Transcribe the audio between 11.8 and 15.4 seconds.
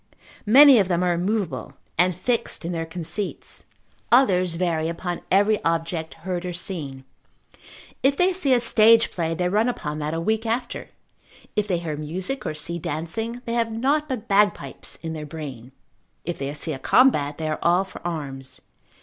music, or see dancing, they have nought but bagpipes in their